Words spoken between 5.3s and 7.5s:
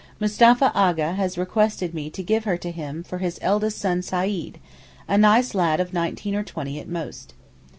lad of nineteen or twenty at most.